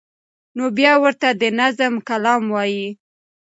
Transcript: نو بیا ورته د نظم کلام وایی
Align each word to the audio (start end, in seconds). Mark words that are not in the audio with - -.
نو 0.57 0.63
بیا 0.77 0.93
ورته 1.03 1.27
د 1.41 1.43
نظم 1.59 1.93
کلام 2.09 2.43
وایی 2.53 2.85